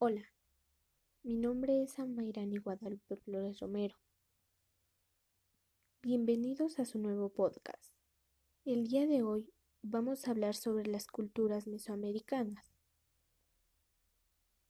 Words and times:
Hola, 0.00 0.32
mi 1.24 1.34
nombre 1.34 1.82
es 1.82 1.98
Amairani 1.98 2.58
Guadalupe 2.58 3.16
Flores 3.16 3.58
Romero. 3.58 3.96
Bienvenidos 6.02 6.78
a 6.78 6.84
su 6.84 7.00
nuevo 7.00 7.30
podcast. 7.30 7.92
El 8.64 8.86
día 8.86 9.08
de 9.08 9.24
hoy 9.24 9.52
vamos 9.82 10.28
a 10.28 10.30
hablar 10.30 10.54
sobre 10.54 10.86
las 10.86 11.08
culturas 11.08 11.66
mesoamericanas 11.66 12.64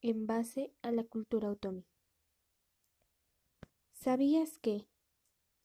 en 0.00 0.26
base 0.26 0.72
a 0.80 0.92
la 0.92 1.04
cultura 1.04 1.50
otomí. 1.50 1.84
¿Sabías 3.92 4.58
que 4.58 4.88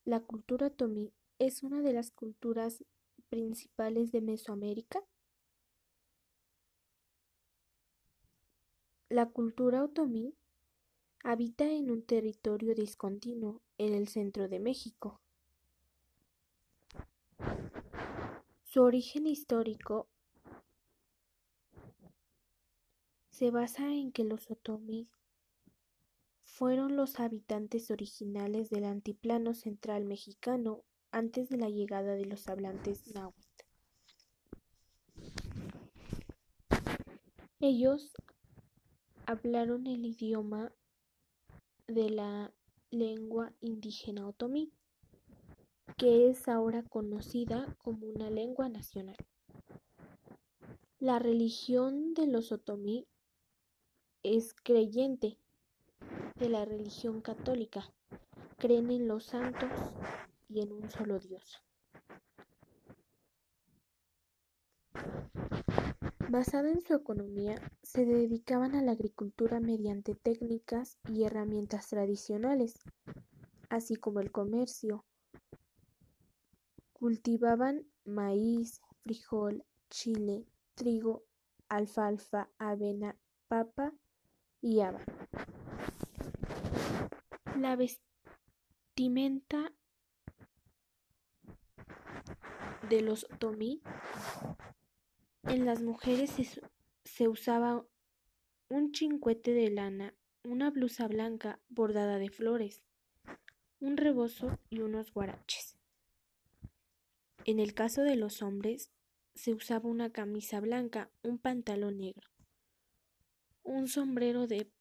la 0.03 0.19
cultura 0.19 0.67
otomí 0.67 1.13
es 1.39 1.63
una 1.63 1.81
de 1.81 1.93
las 1.93 2.11
culturas 2.11 2.83
principales 3.29 4.11
de 4.11 4.19
Mesoamérica? 4.19 4.99
La 9.13 9.27
cultura 9.27 9.83
otomí 9.83 10.33
habita 11.23 11.65
en 11.65 11.91
un 11.91 12.01
territorio 12.01 12.73
discontinuo 12.73 13.61
en 13.77 13.93
el 13.93 14.07
centro 14.07 14.47
de 14.47 14.59
México. 14.59 15.21
Su 18.63 18.81
origen 18.81 19.27
histórico 19.27 20.07
se 23.29 23.51
basa 23.51 23.85
en 23.93 24.11
que 24.11 24.23
los 24.23 24.49
otomí 24.49 25.07
fueron 26.43 26.95
los 26.95 27.19
habitantes 27.19 27.91
originales 27.91 28.71
del 28.71 28.85
antiplano 28.85 29.53
central 29.53 30.05
mexicano 30.05 30.85
antes 31.11 31.49
de 31.49 31.57
la 31.57 31.69
llegada 31.69 32.15
de 32.15 32.25
los 32.25 32.47
hablantes 32.47 33.13
náhuatl. 33.13 33.43
Ellos 37.59 38.11
hablaron 39.25 39.87
el 39.87 40.05
idioma 40.05 40.71
de 41.87 42.09
la 42.09 42.53
lengua 42.91 43.53
indígena 43.61 44.27
otomí, 44.27 44.71
que 45.97 46.29
es 46.29 46.47
ahora 46.47 46.83
conocida 46.83 47.75
como 47.79 48.07
una 48.07 48.29
lengua 48.29 48.69
nacional. 48.69 49.17
La 50.99 51.19
religión 51.19 52.13
de 52.13 52.27
los 52.27 52.51
otomí 52.51 53.05
es 54.23 54.53
creyente 54.53 55.37
de 56.35 56.49
la 56.49 56.65
religión 56.65 57.21
católica. 57.21 57.93
Creen 58.57 58.89
en 58.91 59.07
los 59.07 59.25
santos 59.25 59.71
y 60.47 60.61
en 60.61 60.71
un 60.71 60.89
solo 60.89 61.19
Dios. 61.19 61.61
Basada 66.33 66.71
en 66.71 66.81
su 66.81 66.95
economía, 66.95 67.61
se 67.83 68.05
dedicaban 68.05 68.73
a 68.73 68.81
la 68.81 68.93
agricultura 68.93 69.59
mediante 69.59 70.15
técnicas 70.15 70.97
y 71.07 71.25
herramientas 71.25 71.89
tradicionales, 71.89 72.73
así 73.69 73.97
como 73.97 74.19
el 74.19 74.31
comercio. 74.31 75.05
Cultivaban 76.91 77.85
maíz, 78.03 78.81
frijol, 79.03 79.63
chile, 79.91 80.47
trigo, 80.73 81.21
alfalfa, 81.69 82.49
avena, 82.57 83.15
papa 83.47 83.93
y 84.59 84.79
haba. 84.79 85.01
La 87.59 87.75
vestimenta 87.75 89.71
de 92.89 93.01
los 93.01 93.25
otomí 93.25 93.83
en 95.43 95.65
las 95.65 95.81
mujeres 95.81 96.31
se, 97.03 97.27
usaba 97.27 97.85
un 98.69 98.91
chincuete 98.91 99.53
de 99.53 99.69
lana, 99.69 100.13
una 100.43 100.69
blusa 100.71 101.07
blanca 101.07 101.59
bordada 101.69 102.17
de 102.17 102.29
flores, 102.29 102.81
un 103.79 103.97
rebozo 103.97 104.57
y 104.69 104.79
unos 104.79 105.13
guaraches. 105.13 105.77
En 107.45 107.59
el 107.59 107.73
caso 107.73 108.03
de 108.03 108.15
los 108.15 108.41
hombres, 108.41 108.91
se 109.35 109.53
usaba 109.53 109.89
una 109.89 110.11
camisa 110.11 110.59
blanca, 110.59 111.09
un 111.23 111.37
pantalón 111.37 111.97
negro, 111.97 112.29
un 113.63 113.87
sombrero 113.87 114.47
de 114.47 114.71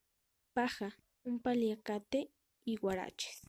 paja, 0.53 0.97
un 1.25 1.41
paliacate 1.41 2.31
y 2.65 2.77
guaraches. 2.77 3.41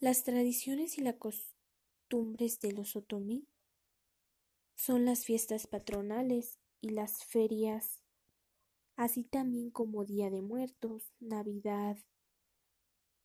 Las 0.00 0.24
tradiciones 0.24 0.98
y 0.98 1.02
las 1.02 1.16
costumbres 1.16 2.60
de 2.60 2.72
los 2.72 2.96
otomí 2.96 3.46
son 4.84 5.04
las 5.04 5.24
fiestas 5.24 5.68
patronales 5.68 6.58
y 6.80 6.88
las 6.88 7.24
ferias, 7.24 8.02
así 8.96 9.22
también 9.22 9.70
como 9.70 10.04
Día 10.04 10.28
de 10.28 10.42
Muertos, 10.42 11.14
Navidad, 11.20 11.98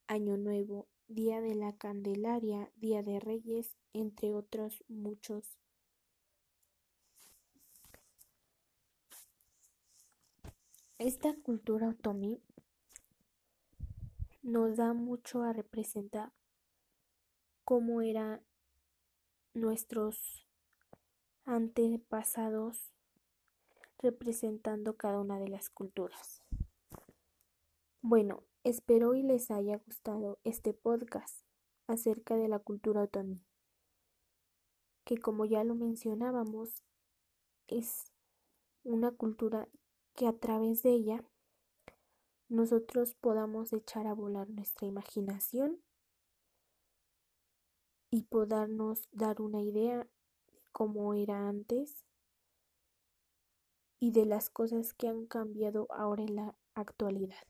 Año 0.06 0.38
Nuevo, 0.38 0.88
Día 1.08 1.42
de 1.42 1.56
la 1.56 1.76
Candelaria, 1.76 2.72
Día 2.76 3.02
de 3.02 3.20
Reyes, 3.20 3.76
entre 3.94 4.36
otros 4.36 4.84
muchos. 4.88 5.58
Esta 11.00 11.34
cultura 11.42 11.90
otomí 11.90 12.40
nos 14.44 14.78
da 14.78 14.94
mucho 14.94 15.42
a 15.42 15.54
representar 15.54 16.32
cómo 17.64 18.04
eran 18.04 18.46
nuestros 19.56 20.47
antepasados 21.48 22.94
representando 24.00 24.98
cada 24.98 25.22
una 25.22 25.40
de 25.40 25.48
las 25.48 25.70
culturas. 25.70 26.44
Bueno, 28.02 28.44
espero 28.66 29.16
y 29.16 29.24
les 29.24 29.50
haya 29.50 29.78
gustado 29.78 30.40
este 30.44 30.74
podcast 30.74 31.46
acerca 31.88 32.36
de 32.36 32.50
la 32.50 32.60
cultura 32.60 33.04
otomí, 33.04 33.46
que 35.06 35.18
como 35.18 35.46
ya 35.46 35.64
lo 35.64 35.74
mencionábamos, 35.74 36.84
es 37.68 38.12
una 38.84 39.12
cultura 39.12 39.70
que 40.16 40.28
a 40.28 40.34
través 40.34 40.84
de 40.84 40.92
ella 40.92 41.24
nosotros 42.50 43.16
podamos 43.16 43.72
echar 43.72 44.06
a 44.06 44.14
volar 44.14 44.50
nuestra 44.50 44.86
imaginación 44.86 45.82
y 48.10 48.24
podernos 48.24 49.08
dar 49.12 49.42
una 49.42 49.62
idea 49.62 50.08
como 50.78 51.16
era 51.16 51.48
antes 51.48 52.06
y 54.00 54.12
de 54.12 54.28
las 54.28 54.52
cosas 54.52 54.94
que 54.94 55.08
han 55.08 55.26
cambiado 55.26 55.88
ahora 55.90 56.22
en 56.22 56.36
la 56.36 56.56
actualidad. 56.76 57.48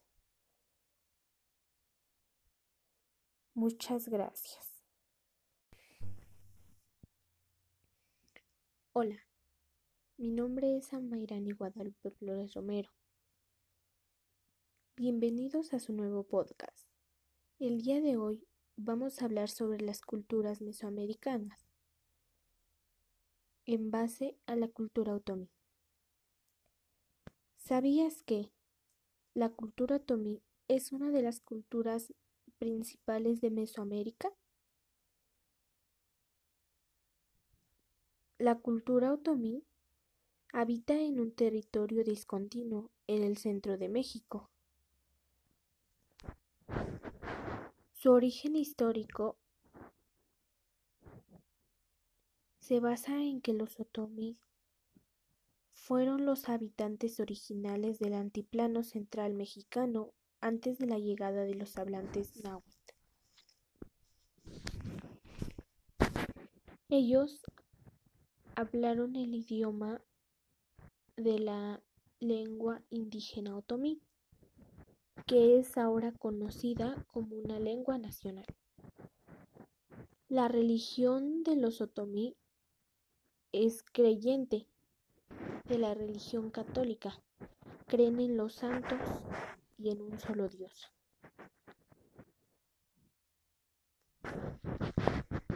Muchas 3.54 4.08
gracias. 4.08 4.82
Hola, 8.94 9.20
mi 10.16 10.30
nombre 10.30 10.78
es 10.78 10.94
Amairani 10.94 11.52
Guadalupe 11.52 12.12
Flores 12.12 12.54
Romero. 12.54 12.92
Bienvenidos 14.96 15.74
a 15.74 15.80
su 15.80 15.92
nuevo 15.92 16.24
podcast. 16.24 16.88
El 17.60 17.82
día 17.82 18.00
de 18.00 18.16
hoy 18.16 18.48
vamos 18.78 19.22
a 19.22 19.26
hablar 19.26 19.50
sobre 19.50 19.82
las 19.82 20.00
culturas 20.00 20.62
mesoamericanas 20.62 21.67
en 23.68 23.92
base 23.92 24.38
a 24.46 24.56
la 24.56 24.70
cultura 24.70 25.14
otomí. 25.14 25.50
¿Sabías 27.58 28.24
que 28.24 28.50
la 29.34 29.50
cultura 29.50 29.98
otomí 29.98 30.42
es 30.70 30.94
una 30.94 31.12
de 31.12 31.22
las 31.22 31.42
culturas 31.42 32.14
principales 32.58 33.42
de 33.42 33.52
Mesoamérica? 33.52 34.30
La 38.38 38.56
cultura 38.56 39.12
otomí 39.14 39.66
habita 40.54 41.00
en 41.00 41.20
un 41.20 41.34
territorio 41.34 42.06
discontinuo 42.06 42.90
en 43.06 43.24
el 43.24 43.38
centro 43.38 43.78
de 43.78 43.90
México. 43.90 44.50
Su 47.92 48.12
origen 48.12 48.56
histórico 48.56 49.38
se 52.68 52.82
basa 52.82 53.24
en 53.24 53.40
que 53.40 53.54
los 53.54 53.80
otomí 53.80 54.38
fueron 55.72 56.26
los 56.26 56.50
habitantes 56.50 57.22
originales 57.22 57.98
del 57.98 58.14
antiplano 58.14 58.84
central 58.84 59.36
mexicano 59.36 60.14
antes 60.42 60.78
de 60.78 60.86
la 60.86 61.00
llegada 61.00 61.46
de 61.46 61.56
los 61.56 61.78
hablantes 61.78 62.44
náhuatl. 62.44 62.92
Ellos 66.90 67.42
hablaron 68.56 69.16
el 69.16 69.34
idioma 69.34 70.02
de 71.16 71.40
la 71.40 71.82
lengua 72.20 72.84
indígena 72.90 73.56
otomí, 73.56 74.02
que 75.26 75.58
es 75.58 75.78
ahora 75.78 76.12
conocida 76.12 77.06
como 77.14 77.38
una 77.38 77.60
lengua 77.60 77.98
nacional. 77.98 78.46
La 80.28 80.50
religión 80.50 81.44
de 81.44 81.56
los 81.56 81.80
otomí 81.80 82.36
es 83.66 83.84
creyente 83.92 84.68
de 85.66 85.78
la 85.80 85.94
religión 85.96 86.52
católica. 86.52 87.20
creen 87.88 88.20
en 88.20 88.36
los 88.36 88.54
santos 88.54 89.00
y 89.78 89.90
en 89.90 90.02
un 90.02 90.20
solo 90.20 90.50
Dios. 90.50 90.92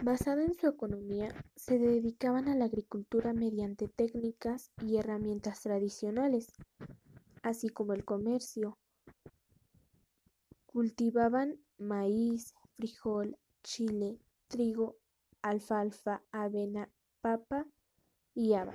Basada 0.01 0.41
en 0.43 0.53
su 0.55 0.67
economía, 0.67 1.29
se 1.55 1.77
dedicaban 1.77 2.47
a 2.47 2.55
la 2.55 2.65
agricultura 2.65 3.33
mediante 3.33 3.89
técnicas 3.89 4.71
y 4.81 4.95
herramientas 4.95 5.61
tradicionales, 5.61 6.47
así 7.43 7.69
como 7.69 7.93
el 7.93 8.05
comercio. 8.05 8.77
Cultivaban 10.65 11.59
maíz, 11.77 12.55
frijol, 12.77 13.37
chile, 13.61 14.17
trigo, 14.47 14.95
alfalfa, 15.41 16.23
avena, 16.31 16.89
papa 17.21 17.67
y 18.33 18.53
haba. 18.53 18.73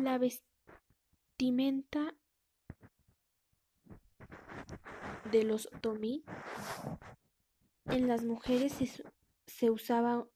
La 0.00 0.18
vestimenta 0.18 2.14
de 5.30 5.44
los 5.44 5.66
otomí 5.66 6.24
en 7.86 8.08
las 8.08 8.24
mujeres 8.24 8.72
se, 8.72 9.04
se, 9.46 9.70
usaba 9.70 10.28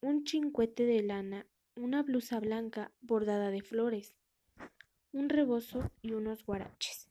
un 0.00 0.24
chincuete 0.24 0.84
de 0.84 1.02
lana, 1.02 1.46
una 1.76 2.02
blusa 2.02 2.40
blanca 2.40 2.92
bordada 3.00 3.50
de 3.50 3.62
flores, 3.62 4.14
un 5.12 5.28
rebozo 5.28 5.90
y 6.02 6.12
unos 6.12 6.44
guaraches. 6.44 7.10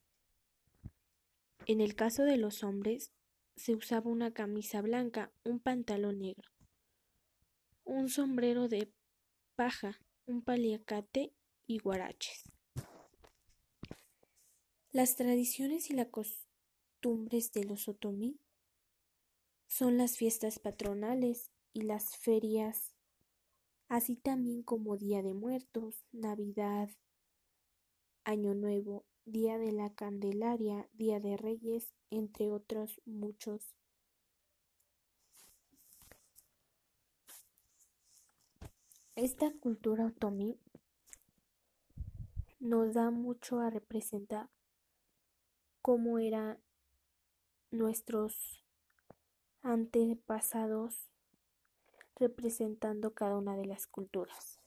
En 1.66 1.82
el 1.82 1.96
caso 1.96 2.24
de 2.24 2.38
los 2.38 2.64
hombres, 2.64 3.12
se 3.56 3.76
usaba 3.76 4.10
una 4.10 4.32
camisa 4.32 4.82
blanca, 4.82 5.32
un 5.44 5.60
pantalón 5.60 6.20
negro, 6.20 6.50
un 7.90 8.08
sombrero 8.08 8.68
de 8.68 8.94
paja, 9.56 10.00
un 10.28 10.44
paliacate 10.44 11.34
y 11.66 11.80
guaraches. 11.80 12.44
Las 14.92 15.16
tradiciones 15.16 15.90
y 15.90 15.94
las 15.94 16.08
costumbres 16.08 17.52
de 17.52 17.64
los 17.64 17.88
otomí 17.88 18.40
son 19.68 19.98
las 19.98 20.18
fiestas 20.18 20.60
patronales 20.60 21.52
y 21.74 21.82
las 21.82 22.16
ferias, 22.16 22.96
así 23.88 24.16
también 24.16 24.62
como 24.62 24.96
Día 24.96 25.24
de 25.24 25.34
Muertos, 25.34 26.06
Navidad, 26.12 26.90
Año 28.24 28.54
Nuevo, 28.54 29.06
Día 29.26 29.58
de 29.58 29.72
la 29.72 29.94
Candelaria, 29.96 30.88
Día 30.94 31.20
de 31.20 31.38
Reyes, 31.38 31.96
entre 32.12 32.52
otros 32.52 33.02
muchos. 33.06 33.79
Esta 39.22 39.52
cultura 39.52 40.06
otomí 40.06 40.58
nos 42.62 42.94
da 42.94 43.12
mucho 43.12 43.60
a 43.60 43.70
representar 43.70 44.50
cómo 45.82 46.20
eran 46.20 46.58
nuestros 47.70 48.64
antepasados 49.62 51.12
representando 52.16 53.14
cada 53.14 53.36
una 53.38 53.58
de 53.58 53.66
las 53.66 53.88
culturas. 53.88 54.62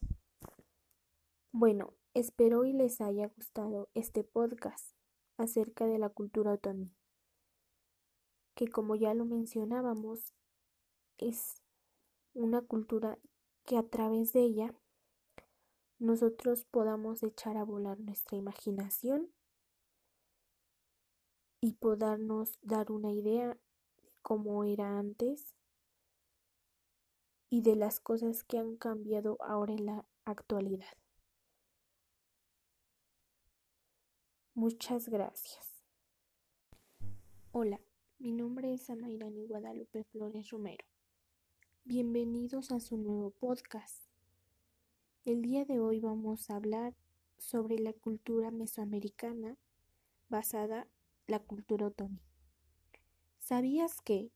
Bueno, 1.50 1.94
espero 2.12 2.66
y 2.66 2.74
les 2.74 3.00
haya 3.00 3.28
gustado 3.28 3.88
este 3.94 4.22
podcast 4.22 4.94
acerca 5.38 5.86
de 5.86 5.98
la 5.98 6.10
cultura 6.10 6.52
otomí, 6.52 6.92
que 8.54 8.68
como 8.68 8.96
ya 8.96 9.14
lo 9.14 9.24
mencionábamos, 9.24 10.34
es 11.16 11.62
una 12.34 12.60
cultura 12.60 13.18
que 13.64 13.76
a 13.76 13.82
través 13.82 14.32
de 14.32 14.40
ella 14.40 14.74
nosotros 15.98 16.64
podamos 16.64 17.22
echar 17.22 17.56
a 17.56 17.64
volar 17.64 18.00
nuestra 18.00 18.36
imaginación 18.36 19.32
y 21.60 21.74
podernos 21.74 22.58
dar 22.62 22.90
una 22.90 23.12
idea 23.12 23.56
como 24.20 24.64
era 24.64 24.98
antes 24.98 25.54
y 27.50 27.62
de 27.62 27.76
las 27.76 28.00
cosas 28.00 28.42
que 28.44 28.58
han 28.58 28.76
cambiado 28.76 29.36
ahora 29.40 29.74
en 29.74 29.86
la 29.86 30.06
actualidad. 30.24 30.96
Muchas 34.54 35.08
gracias. 35.08 35.84
Hola, 37.52 37.80
mi 38.18 38.32
nombre 38.32 38.74
es 38.74 38.90
Amairani 38.90 39.46
Guadalupe 39.46 40.04
Flores 40.04 40.50
Romero. 40.50 40.91
Bienvenidos 41.84 42.70
a 42.70 42.78
su 42.78 42.96
nuevo 42.96 43.32
podcast. 43.32 44.04
El 45.24 45.42
día 45.42 45.64
de 45.64 45.80
hoy 45.80 45.98
vamos 45.98 46.48
a 46.48 46.54
hablar 46.54 46.94
sobre 47.38 47.76
la 47.80 47.92
cultura 47.92 48.52
mesoamericana 48.52 49.58
basada 50.28 50.82
en 50.82 50.88
la 51.26 51.40
cultura 51.40 51.88
otomí. 51.88 52.20
¿Sabías 53.40 54.00
que 54.00 54.30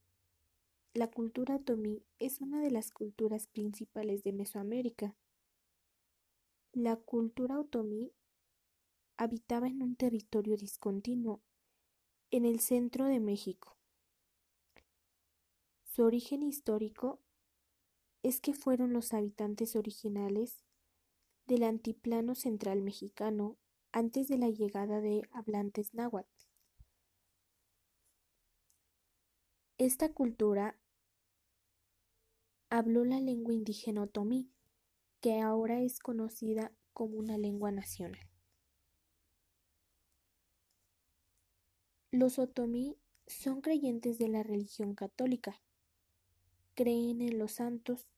la 0.93 1.09
cultura 1.09 1.55
otomí 1.55 2.03
es 2.19 2.41
una 2.41 2.61
de 2.61 2.73
las 2.73 2.91
culturas 2.91 3.47
principales 3.47 4.25
de 4.25 4.33
Mesoamérica? 4.33 5.15
La 6.73 6.97
cultura 6.97 7.61
otomí 7.61 8.13
habitaba 9.17 9.69
en 9.69 9.83
un 9.83 9.95
territorio 9.95 10.57
discontinuo 10.57 11.41
en 12.33 12.45
el 12.45 12.59
centro 12.59 13.05
de 13.05 13.21
México. 13.21 13.77
Su 15.85 16.03
origen 16.03 16.43
histórico 16.43 17.21
es 18.27 18.41
que 18.41 18.55
fueron 18.55 18.93
los 18.93 19.15
habitantes 19.15 19.77
originales 19.77 20.65
del 21.47 21.63
antiplano 21.63 22.35
central 22.35 22.83
mexicano 22.83 23.57
antes 23.93 24.27
de 24.27 24.37
la 24.37 24.51
llegada 24.51 25.01
de 25.01 25.23
hablantes 25.31 25.95
náhuatl. 25.95 26.29
Esta 29.79 30.13
cultura 30.13 30.77
habló 32.69 33.05
la 33.05 33.21
lengua 33.21 33.55
indígena 33.55 34.03
otomí, 34.03 34.51
que 35.21 35.41
ahora 35.41 35.81
es 35.81 36.01
conocida 36.01 36.73
como 36.93 37.19
una 37.19 37.39
lengua 37.39 37.71
nacional. 37.71 38.29
Los 42.11 42.41
otomí 42.41 42.99
son 43.29 43.61
creyentes 43.61 44.19
de 44.19 44.27
la 44.27 44.43
religión 44.43 44.97
católica, 44.97 45.63
creen 46.75 47.21
en 47.23 47.39
los 47.39 47.53
santos 47.53 48.09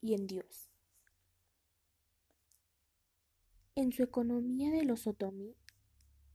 y 0.00 0.14
en 0.14 0.26
Dios. 0.26 0.70
En 3.74 3.92
su 3.92 4.02
economía 4.02 4.70
de 4.70 4.84
los 4.84 5.06
otomí 5.06 5.56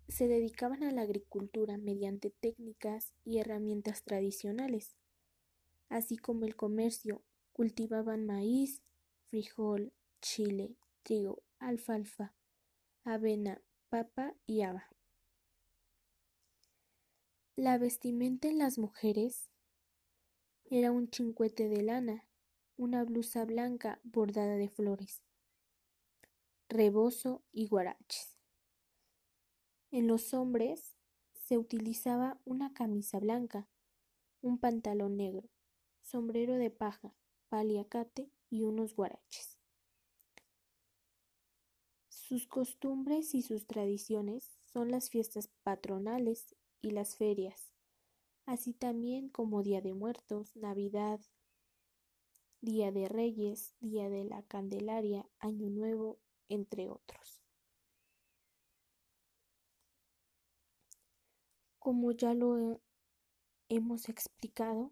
se 0.08 0.28
dedicaban 0.28 0.84
a 0.84 0.92
la 0.92 1.02
agricultura 1.02 1.78
mediante 1.78 2.30
técnicas 2.30 3.14
y 3.24 3.40
herramientas 3.40 4.04
tradicionales, 4.04 4.96
así 5.90 6.18
como 6.18 6.46
el 6.46 6.56
comercio, 6.56 7.24
cultivaban 7.54 8.26
maíz, 8.26 8.82
frijol, 9.30 9.94
chile, 10.22 10.76
trigo, 11.04 11.44
alfalfa, 11.60 12.34
avena, 13.04 13.62
papa 13.90 14.36
y 14.46 14.62
haba. 14.62 14.90
La 17.56 17.78
vestimenta 17.78 18.48
en 18.48 18.58
las 18.58 18.78
mujeres 18.78 19.50
era 20.66 20.92
un 20.92 21.10
chincuete 21.10 21.70
de 21.70 21.84
lana, 21.84 22.28
una 22.78 23.04
blusa 23.06 23.46
blanca 23.46 24.00
bordada 24.04 24.58
de 24.58 24.70
flores, 24.70 25.24
rebozo 26.68 27.44
y 27.52 27.68
guaraches. 27.68 28.38
En 29.92 30.08
los 30.08 30.34
hombres 30.34 30.98
se 31.34 31.58
utilizaba 31.58 32.42
una 32.44 32.74
camisa 32.74 33.20
blanca, 33.20 33.68
un 34.42 34.58
pantalón 34.58 35.16
negro, 35.16 35.50
sombrero 36.02 36.56
de 36.56 36.70
paja, 36.70 37.16
paliacate 37.48 38.30
y 38.50 38.64
unos 38.64 38.96
guaraches. 38.96 39.58
Sus 42.10 42.48
costumbres 42.48 43.36
y 43.36 43.42
sus 43.42 43.68
tradiciones 43.68 44.60
son 44.66 44.92
las 44.92 45.10
fiestas 45.10 45.48
patronales 45.64 46.56
y 46.82 46.92
las 46.92 47.16
ferias, 47.16 47.72
así 48.46 48.74
también 48.74 49.30
como 49.30 49.64
Día 49.64 49.80
de 49.80 49.94
Muertos, 49.94 50.56
Navidad, 50.56 51.22
Día 52.62 52.92
de 52.92 53.08
Reyes, 53.08 53.76
Día 53.80 54.10
de 54.10 54.24
la 54.24 54.44
Candelaria, 54.44 55.28
Año 55.40 55.70
Nuevo, 55.70 56.20
entre 56.50 56.90
otros. 56.90 57.42
Como 61.80 62.12
ya 62.12 62.34
lo 62.34 62.82
hemos 63.70 64.10
explicado, 64.10 64.92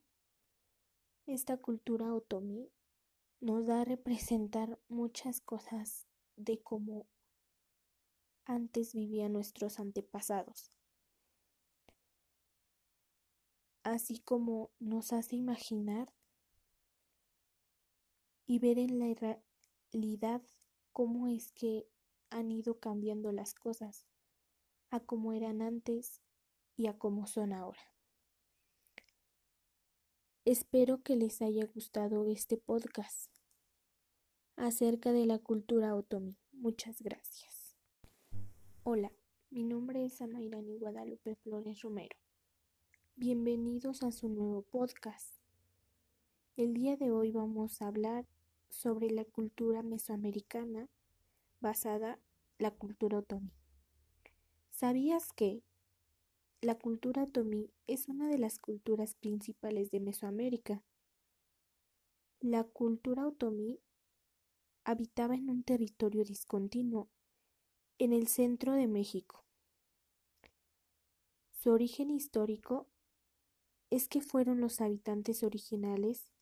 esta 1.25 1.57
cultura 1.57 2.13
otomí 2.13 2.69
nos 3.39 3.65
da 3.65 3.81
a 3.81 3.85
representar 3.85 4.79
muchas 4.87 5.41
cosas 5.41 6.07
de 6.35 6.61
cómo 6.61 7.07
antes 8.45 8.93
vivían 8.93 9.33
nuestros 9.33 9.79
antepasados, 9.79 10.71
así 13.83 14.19
como 14.19 14.71
nos 14.79 15.13
hace 15.13 15.35
imaginar 15.35 16.13
y 18.45 18.59
ver 18.59 18.79
en 18.79 18.99
la 18.99 19.13
realidad 19.93 20.41
cómo 20.91 21.27
es 21.27 21.51
que 21.51 21.87
han 22.29 22.51
ido 22.51 22.79
cambiando 22.79 23.31
las 23.31 23.53
cosas 23.53 24.05
a 24.89 24.99
como 24.99 25.33
eran 25.33 25.61
antes 25.61 26.21
y 26.75 26.87
a 26.87 26.97
como 26.97 27.27
son 27.27 27.53
ahora. 27.53 27.81
Espero 30.45 31.01
que 31.03 31.15
les 31.15 31.41
haya 31.41 31.65
gustado 31.65 32.27
este 32.27 32.57
podcast 32.57 33.31
acerca 34.55 35.13
de 35.13 35.25
la 35.25 35.39
cultura 35.39 35.95
otomí. 35.95 36.37
Muchas 36.51 37.01
gracias. 37.01 37.77
Hola, 38.83 39.11
mi 39.49 39.63
nombre 39.63 40.05
es 40.05 40.21
Amairani 40.21 40.77
Guadalupe 40.77 41.35
Flores 41.35 41.81
Romero. 41.81 42.17
Bienvenidos 43.15 44.03
a 44.03 44.11
su 44.11 44.27
nuevo 44.27 44.63
podcast. 44.63 45.39
El 46.57 46.73
día 46.73 46.97
de 46.97 47.11
hoy 47.11 47.31
vamos 47.31 47.81
a 47.81 47.87
hablar 47.87 48.27
sobre 48.73 49.11
la 49.11 49.23
cultura 49.23 49.83
mesoamericana 49.83 50.89
basada 51.61 52.19
la 52.57 52.71
cultura 52.71 53.19
otomí. 53.19 53.53
¿Sabías 54.71 55.31
que 55.31 55.63
la 56.59 56.75
cultura 56.75 57.23
otomí 57.23 57.69
es 57.87 58.09
una 58.09 58.27
de 58.27 58.39
las 58.39 58.57
culturas 58.57 59.13
principales 59.15 59.91
de 59.91 59.99
Mesoamérica? 59.99 60.83
La 62.39 62.63
cultura 62.63 63.27
otomí 63.27 63.79
habitaba 64.83 65.35
en 65.35 65.49
un 65.49 65.63
territorio 65.63 66.25
discontinuo 66.25 67.09
en 67.99 68.11
el 68.11 68.27
centro 68.27 68.73
de 68.73 68.87
México. 68.87 69.45
Su 71.51 71.71
origen 71.71 72.09
histórico 72.09 72.89
es 73.91 74.09
que 74.09 74.19
fueron 74.19 74.59
los 74.59 74.81
habitantes 74.81 75.43
originales 75.43 76.32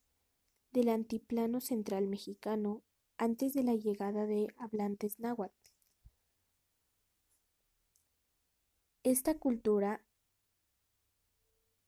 del 0.71 0.89
antiplano 0.89 1.61
central 1.61 2.07
mexicano 2.07 2.81
antes 3.17 3.53
de 3.53 3.63
la 3.63 3.75
llegada 3.75 4.25
de 4.25 4.47
hablantes 4.57 5.19
náhuatl. 5.19 5.55
Esta 9.03 9.37
cultura 9.37 10.05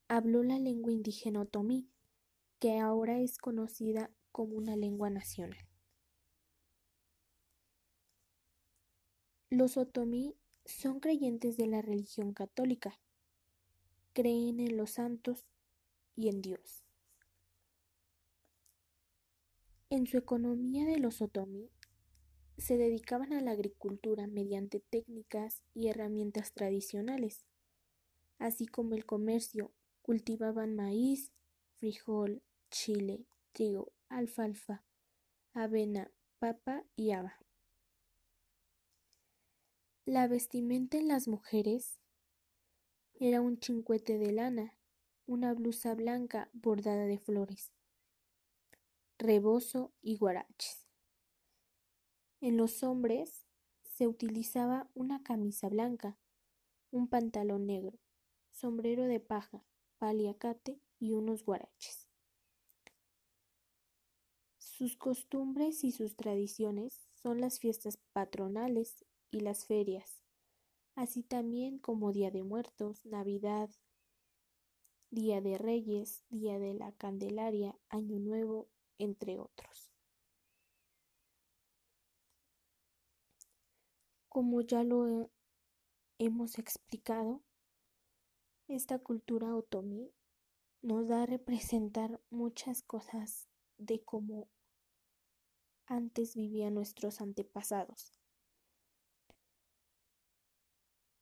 habló 0.08 0.42
la 0.42 0.58
lengua 0.58 0.92
indígena 0.92 1.40
otomí, 1.42 1.88
que 2.58 2.78
ahora 2.78 3.20
es 3.20 3.38
conocida 3.38 4.10
como 4.32 4.56
una 4.56 4.76
lengua 4.76 5.10
nacional. 5.10 5.66
Los 9.50 9.76
otomí 9.76 10.36
son 10.64 11.00
creyentes 11.00 11.56
de 11.56 11.66
la 11.66 11.82
religión 11.82 12.32
católica, 12.32 12.98
creen 14.12 14.58
en 14.60 14.76
los 14.76 14.90
santos 14.90 15.44
y 16.16 16.28
en 16.28 16.42
Dios. 16.42 16.83
En 19.94 20.08
su 20.08 20.18
economía 20.18 20.84
de 20.86 20.98
los 20.98 21.22
otomí 21.22 21.70
se 22.58 22.76
dedicaban 22.76 23.32
a 23.32 23.40
la 23.40 23.52
agricultura 23.52 24.26
mediante 24.26 24.80
técnicas 24.80 25.62
y 25.72 25.86
herramientas 25.86 26.52
tradicionales, 26.52 27.44
así 28.40 28.66
como 28.66 28.96
el 28.96 29.06
comercio, 29.06 29.72
cultivaban 30.02 30.74
maíz, 30.74 31.30
frijol, 31.78 32.42
chile, 32.72 33.24
trigo, 33.52 33.92
alfalfa, 34.08 34.82
avena, 35.52 36.10
papa 36.40 36.84
y 36.96 37.12
haba. 37.12 37.38
La 40.06 40.26
vestimenta 40.26 40.98
en 40.98 41.06
las 41.06 41.28
mujeres 41.28 42.00
era 43.20 43.40
un 43.40 43.60
chincuete 43.60 44.18
de 44.18 44.32
lana, 44.32 44.76
una 45.26 45.54
blusa 45.54 45.94
blanca 45.94 46.50
bordada 46.52 47.06
de 47.06 47.20
flores, 47.20 47.70
rebozo 49.18 49.92
y 50.02 50.16
guaraches. 50.16 50.86
En 52.40 52.56
los 52.56 52.82
hombres 52.82 53.46
se 53.82 54.06
utilizaba 54.08 54.90
una 54.94 55.22
camisa 55.22 55.68
blanca, 55.68 56.18
un 56.90 57.08
pantalón 57.08 57.66
negro, 57.66 57.98
sombrero 58.50 59.04
de 59.04 59.20
paja, 59.20 59.64
paliacate 59.98 60.80
y 60.98 61.12
unos 61.12 61.44
guaraches. 61.44 62.08
Sus 64.58 64.96
costumbres 64.96 65.84
y 65.84 65.92
sus 65.92 66.16
tradiciones 66.16 67.08
son 67.14 67.40
las 67.40 67.60
fiestas 67.60 67.98
patronales 68.12 69.04
y 69.30 69.40
las 69.40 69.66
ferias, 69.66 70.22
así 70.96 71.22
también 71.22 71.78
como 71.78 72.12
Día 72.12 72.30
de 72.30 72.42
Muertos, 72.42 73.06
Navidad, 73.06 73.70
Día 75.10 75.40
de 75.40 75.56
Reyes, 75.58 76.24
Día 76.28 76.58
de 76.58 76.74
la 76.74 76.90
Candelaria, 76.92 77.78
Año 77.88 78.18
Nuevo, 78.18 78.68
entre 78.98 79.38
otros. 79.38 79.92
Como 84.28 84.60
ya 84.62 84.82
lo 84.82 85.30
hemos 86.18 86.58
explicado, 86.58 87.42
esta 88.68 88.98
cultura 88.98 89.54
otomí 89.54 90.10
nos 90.82 91.08
da 91.08 91.22
a 91.22 91.26
representar 91.26 92.20
muchas 92.30 92.82
cosas 92.82 93.48
de 93.78 94.02
cómo 94.02 94.48
antes 95.86 96.34
vivían 96.34 96.74
nuestros 96.74 97.20
antepasados, 97.20 98.12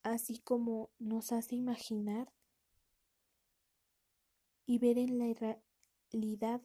así 0.02 0.38
como 0.38 0.90
nos 0.98 1.32
hace 1.32 1.56
imaginar 1.56 2.32
y 4.66 4.78
ver 4.78 4.98
en 4.98 5.18
la 5.18 5.58
realidad 6.12 6.62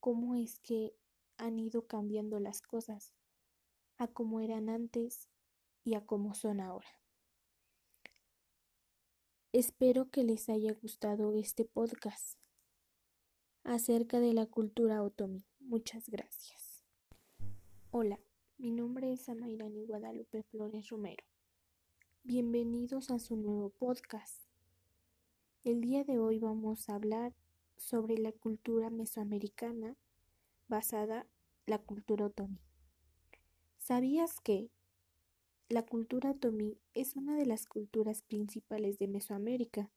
cómo 0.00 0.34
es 0.34 0.58
que 0.58 0.94
han 1.36 1.58
ido 1.58 1.86
cambiando 1.86 2.40
las 2.40 2.62
cosas 2.62 3.14
a 3.98 4.08
como 4.08 4.40
eran 4.40 4.68
antes 4.68 5.28
y 5.84 5.94
a 5.94 6.04
como 6.04 6.34
son 6.34 6.60
ahora. 6.60 6.88
Espero 9.52 10.10
que 10.10 10.24
les 10.24 10.48
haya 10.48 10.72
gustado 10.72 11.34
este 11.34 11.64
podcast 11.64 12.38
acerca 13.62 14.20
de 14.20 14.32
la 14.32 14.46
cultura 14.46 15.02
otomí. 15.02 15.44
Muchas 15.58 16.08
gracias. 16.08 16.84
Hola, 17.90 18.20
mi 18.56 18.70
nombre 18.70 19.12
es 19.12 19.28
Amairani 19.28 19.84
Guadalupe 19.84 20.44
Flores 20.44 20.88
Romero. 20.88 21.24
Bienvenidos 22.22 23.10
a 23.10 23.18
su 23.18 23.36
nuevo 23.36 23.70
podcast. 23.70 24.46
El 25.64 25.80
día 25.80 26.04
de 26.04 26.18
hoy 26.18 26.38
vamos 26.38 26.88
a 26.88 26.94
hablar 26.94 27.34
sobre 27.80 28.18
la 28.18 28.30
cultura 28.30 28.90
mesoamericana 28.90 29.96
basada 30.68 31.26
la 31.66 31.78
cultura 31.78 32.26
otomí. 32.26 32.60
¿Sabías 33.78 34.38
que 34.40 34.70
la 35.68 35.84
cultura 35.86 36.32
otomí 36.32 36.78
es 36.94 37.16
una 37.16 37.36
de 37.36 37.46
las 37.46 37.66
culturas 37.66 38.22
principales 38.22 38.98
de 38.98 39.08
Mesoamérica? 39.08 39.90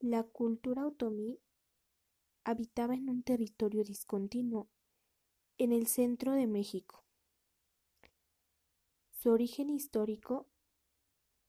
La 0.00 0.22
cultura 0.22 0.86
otomí 0.86 1.38
habitaba 2.44 2.94
en 2.94 3.10
un 3.10 3.22
territorio 3.22 3.84
discontinuo 3.84 4.68
en 5.58 5.70
el 5.70 5.86
centro 5.86 6.32
de 6.32 6.46
México. 6.46 7.04
Su 9.10 9.30
origen 9.30 9.68
histórico 9.68 10.48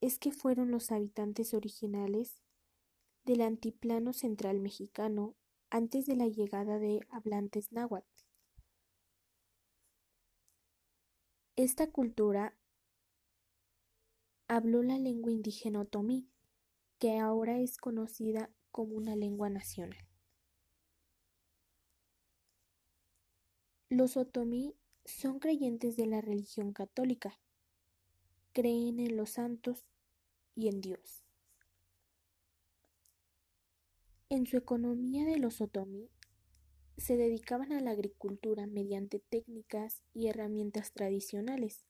es 0.01 0.19
que 0.19 0.31
fueron 0.31 0.71
los 0.71 0.91
habitantes 0.91 1.53
originales 1.53 2.42
del 3.25 3.41
antiplano 3.41 4.13
central 4.13 4.59
mexicano 4.59 5.35
antes 5.69 6.05
de 6.05 6.15
la 6.15 6.27
llegada 6.27 6.79
de 6.79 7.05
hablantes 7.09 7.71
náhuatl. 7.71 8.07
Esta 11.55 11.91
cultura 11.91 12.57
habló 14.47 14.83
la 14.83 14.97
lengua 14.97 15.31
indígena 15.31 15.81
otomí, 15.81 16.27
que 16.99 17.17
ahora 17.19 17.59
es 17.59 17.77
conocida 17.77 18.49
como 18.71 18.95
una 18.95 19.15
lengua 19.15 19.49
nacional. 19.49 20.07
Los 23.89 24.17
otomí 24.17 24.75
son 25.05 25.39
creyentes 25.39 25.95
de 25.95 26.07
la 26.07 26.21
religión 26.21 26.73
católica, 26.73 27.39
creen 28.51 28.99
en 28.99 29.15
los 29.15 29.31
santos 29.31 29.85
y 30.55 30.67
en 30.67 30.81
Dios. 30.81 31.22
En 34.33 34.47
su 34.47 34.57
economía 34.57 35.25
de 35.25 35.37
los 35.37 35.61
otomí 35.61 36.09
se 36.97 37.17
dedicaban 37.17 37.71
a 37.71 37.79
la 37.81 37.91
agricultura 37.91 38.65
mediante 38.65 39.19
técnicas 39.19 40.01
y 40.11 40.25
herramientas 40.25 40.91
tradicionales, 40.91 41.85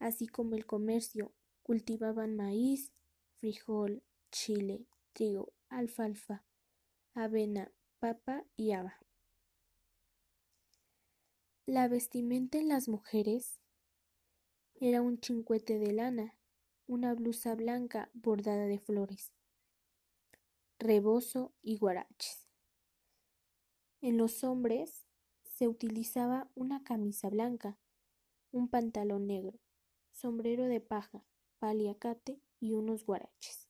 así 0.00 0.26
como 0.26 0.56
el 0.56 0.66
comercio, 0.66 1.32
cultivaban 1.62 2.34
maíz, 2.34 2.92
frijol, 3.38 4.02
chile, 4.32 4.88
trigo, 5.12 5.52
alfalfa, 5.68 6.44
avena, 7.12 7.70
papa 8.00 8.44
y 8.56 8.72
haba. 8.72 8.98
La 11.66 11.86
vestimenta 11.86 12.58
en 12.58 12.66
las 12.66 12.88
mujeres 12.88 13.60
era 14.80 15.02
un 15.02 15.20
chincuete 15.20 15.78
de 15.78 15.92
lana, 15.92 16.34
una 16.88 17.14
blusa 17.14 17.54
blanca 17.54 18.10
bordada 18.12 18.66
de 18.66 18.80
flores, 18.80 19.32
rebozo 20.84 21.54
y 21.62 21.78
guaraches. 21.78 22.46
En 24.02 24.18
los 24.18 24.44
hombres 24.44 25.08
se 25.42 25.66
utilizaba 25.66 26.50
una 26.54 26.84
camisa 26.84 27.30
blanca, 27.30 27.78
un 28.52 28.68
pantalón 28.68 29.26
negro, 29.26 29.58
sombrero 30.12 30.64
de 30.66 30.82
paja, 30.82 31.24
paliacate 31.58 32.42
y 32.60 32.74
unos 32.74 33.06
guaraches. 33.06 33.66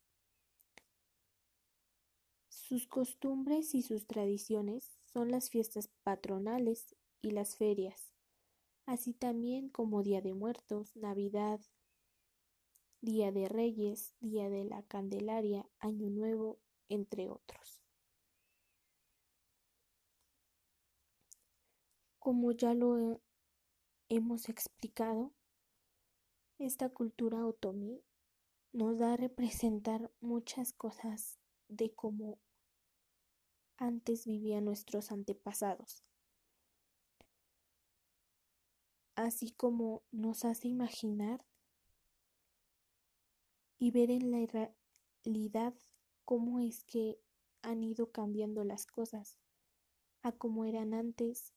Sus 2.48 2.88
costumbres 2.88 3.76
y 3.76 3.82
sus 3.82 4.08
tradiciones 4.08 4.98
son 5.04 5.30
las 5.30 5.50
fiestas 5.50 5.90
patronales 6.02 6.96
y 7.22 7.30
las 7.30 7.54
ferias, 7.56 8.12
así 8.86 9.14
también 9.14 9.68
como 9.68 10.02
Día 10.02 10.20
de 10.20 10.34
Muertos, 10.34 10.96
Navidad, 10.96 11.60
Día 13.00 13.30
de 13.30 13.48
Reyes, 13.48 14.16
Día 14.18 14.50
de 14.50 14.64
la 14.64 14.82
Candelaria, 14.82 15.70
Año 15.78 16.10
Nuevo, 16.10 16.58
entre 16.88 17.28
otros. 17.28 17.82
Como 22.18 22.52
ya 22.52 22.74
lo 22.74 23.20
hemos 24.08 24.48
explicado, 24.48 25.32
esta 26.58 26.88
cultura 26.88 27.44
otomí 27.44 28.02
nos 28.72 28.98
da 28.98 29.14
a 29.14 29.16
representar 29.16 30.10
muchas 30.20 30.72
cosas 30.72 31.38
de 31.68 31.94
cómo 31.94 32.38
antes 33.76 34.24
vivían 34.24 34.64
nuestros 34.64 35.12
antepasados, 35.12 36.04
así 39.16 39.52
como 39.52 40.02
nos 40.10 40.44
hace 40.44 40.68
imaginar 40.68 41.44
y 43.78 43.90
ver 43.90 44.10
en 44.10 44.30
la 44.30 44.70
realidad 45.24 45.74
cómo 46.24 46.60
es 46.60 46.84
que 46.84 47.18
han 47.62 47.82
ido 47.82 48.10
cambiando 48.10 48.64
las 48.64 48.86
cosas 48.86 49.38
a 50.22 50.32
cómo 50.32 50.64
eran 50.64 50.94
antes 50.94 51.54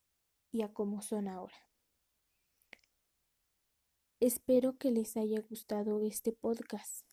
y 0.52 0.62
a 0.62 0.74
cómo 0.74 1.02
son 1.02 1.28
ahora. 1.28 1.56
Espero 4.20 4.78
que 4.78 4.92
les 4.92 5.16
haya 5.16 5.42
gustado 5.42 6.02
este 6.02 6.32
podcast 6.32 7.06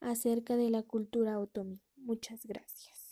acerca 0.00 0.56
de 0.56 0.70
la 0.70 0.82
cultura 0.82 1.38
otomí. 1.38 1.80
Muchas 1.96 2.44
gracias. 2.44 3.05